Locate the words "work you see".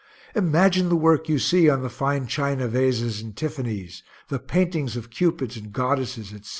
0.95-1.69